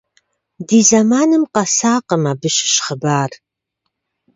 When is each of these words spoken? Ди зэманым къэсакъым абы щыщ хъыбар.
Ди 0.67 0.79
зэманым 0.89 1.43
къэсакъым 1.53 2.23
абы 2.31 2.49
щыщ 2.55 2.75
хъыбар. 2.85 3.31